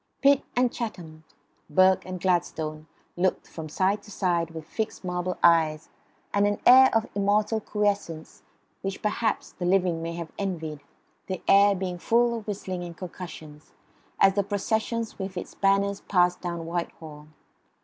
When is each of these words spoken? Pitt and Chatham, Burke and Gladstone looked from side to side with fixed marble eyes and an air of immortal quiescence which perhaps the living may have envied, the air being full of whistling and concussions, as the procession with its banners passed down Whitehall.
Pitt 0.23 0.41
and 0.55 0.71
Chatham, 0.73 1.25
Burke 1.69 2.07
and 2.07 2.19
Gladstone 2.19 2.87
looked 3.15 3.45
from 3.47 3.69
side 3.69 4.01
to 4.01 4.09
side 4.09 4.49
with 4.49 4.65
fixed 4.65 5.03
marble 5.05 5.37
eyes 5.43 5.89
and 6.33 6.47
an 6.47 6.59
air 6.65 6.89
of 6.91 7.05
immortal 7.13 7.59
quiescence 7.59 8.41
which 8.81 9.03
perhaps 9.03 9.51
the 9.51 9.63
living 9.67 10.01
may 10.01 10.13
have 10.13 10.31
envied, 10.39 10.81
the 11.27 11.43
air 11.47 11.75
being 11.75 11.99
full 11.99 12.35
of 12.35 12.47
whistling 12.47 12.83
and 12.83 12.97
concussions, 12.97 13.73
as 14.19 14.33
the 14.33 14.41
procession 14.41 15.05
with 15.19 15.37
its 15.37 15.53
banners 15.53 16.01
passed 16.01 16.41
down 16.41 16.65
Whitehall. 16.65 17.27